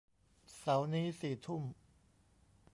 [0.57, 1.63] เสาร์นี้สี่ทุ่ม